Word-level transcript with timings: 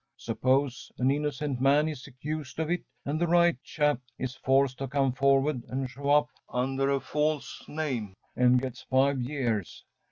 Suppose 0.17 0.91
an 0.97 1.11
innocent 1.11 1.61
man 1.61 1.87
is 1.87 2.07
accused 2.07 2.57
of 2.57 2.71
it 2.71 2.81
and 3.05 3.21
the 3.21 3.27
right 3.27 3.61
chap 3.61 3.99
is 4.17 4.33
forced 4.33 4.79
to 4.79 4.87
come 4.87 5.13
forward 5.13 5.61
and 5.67 5.87
show 5.87 6.09
up 6.09 6.29
UNDER 6.49 6.89
A 6.89 6.99
FALSE 6.99 7.65
NAME 7.67 8.15
and 8.35 8.59
gets 8.59 8.81
five 8.81 9.21
years. 9.21 9.85